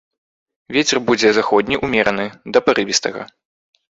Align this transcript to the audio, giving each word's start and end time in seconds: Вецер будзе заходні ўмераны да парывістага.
Вецер 0.77 0.99
будзе 1.09 1.29
заходні 1.37 1.77
ўмераны 1.85 2.25
да 2.57 2.65
парывістага. 2.69 3.21